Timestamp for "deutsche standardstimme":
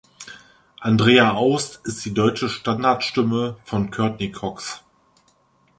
2.15-3.57